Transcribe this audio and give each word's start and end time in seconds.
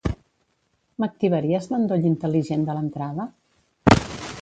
M'activaries 1.03 1.69
l'endoll 1.73 2.09
intel·ligent 2.15 2.67
de 2.71 2.79
l'entrada? 2.79 3.31